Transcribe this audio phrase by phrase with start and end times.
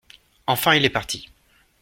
[0.47, 1.29] Enfin il est parti.